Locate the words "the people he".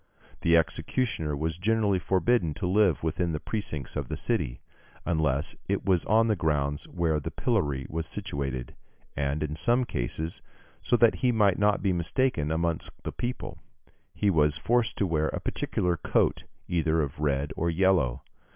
13.03-14.31